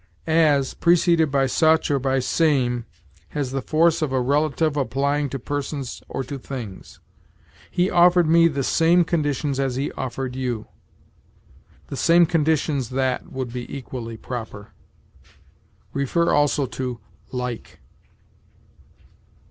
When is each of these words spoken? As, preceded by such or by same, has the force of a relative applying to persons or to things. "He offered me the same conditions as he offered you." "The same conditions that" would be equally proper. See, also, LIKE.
As, 0.25 0.73
preceded 0.73 1.29
by 1.29 1.45
such 1.45 1.91
or 1.91 1.99
by 1.99 2.17
same, 2.17 2.85
has 3.37 3.51
the 3.51 3.61
force 3.61 4.01
of 4.01 4.11
a 4.11 4.19
relative 4.19 4.75
applying 4.75 5.29
to 5.29 5.37
persons 5.37 6.01
or 6.09 6.23
to 6.23 6.39
things. 6.39 6.99
"He 7.69 7.87
offered 7.87 8.27
me 8.27 8.47
the 8.47 8.63
same 8.63 9.03
conditions 9.03 9.59
as 9.59 9.75
he 9.75 9.91
offered 9.91 10.35
you." 10.35 10.65
"The 11.89 11.97
same 11.97 12.25
conditions 12.25 12.89
that" 12.89 13.31
would 13.31 13.53
be 13.53 13.71
equally 13.71 14.17
proper. 14.17 14.69
See, 15.95 16.17
also, 16.19 16.99
LIKE. 17.31 17.79